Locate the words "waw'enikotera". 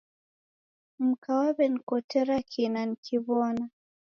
1.39-2.35